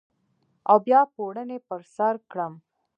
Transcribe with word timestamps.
او 0.69 0.77
بیا 0.85 1.01
پوړنی 1.13 1.57
پر 1.67 1.79
سرکړم 1.95 2.53